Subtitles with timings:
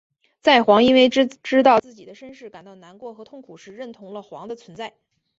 [0.39, 4.95] 在煌因为知道自己的身世感到难过和痛苦时认同了煌的存在。